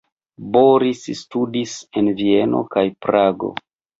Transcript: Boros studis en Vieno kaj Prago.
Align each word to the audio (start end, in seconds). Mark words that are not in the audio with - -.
Boros 0.53 1.01
studis 1.19 1.75
en 2.01 2.09
Vieno 2.21 2.65
kaj 2.77 2.87
Prago. 3.07 3.53